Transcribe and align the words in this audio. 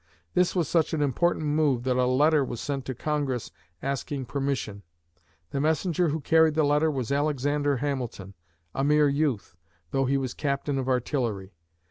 This 0.33 0.55
was 0.55 0.67
such 0.67 0.95
an 0.95 1.01
important 1.03 1.45
move 1.45 1.83
that 1.83 1.95
a 1.95 2.07
letter 2.07 2.43
was 2.43 2.59
sent 2.59 2.85
to 2.85 2.95
Congress 2.95 3.51
asking 3.83 4.25
permission. 4.25 4.81
The 5.51 5.61
messenger 5.61 6.09
who 6.09 6.21
carried 6.21 6.55
the 6.55 6.63
letter 6.63 6.89
was 6.89 7.11
Alexander 7.11 7.77
Hamilton, 7.77 8.33
a 8.73 8.83
mere 8.83 9.07
youth, 9.09 9.55
though 9.91 10.05
he 10.05 10.17
was 10.17 10.33
captain 10.33 10.79
of 10.79 10.89
artillery. 10.89 11.53